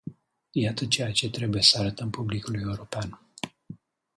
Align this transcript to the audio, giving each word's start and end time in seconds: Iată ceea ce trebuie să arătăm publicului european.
Iată 0.51 0.85
ceea 0.85 1.11
ce 1.11 1.29
trebuie 1.29 1.61
să 1.61 1.77
arătăm 1.79 2.09
publicului 2.09 2.61
european. 2.61 3.19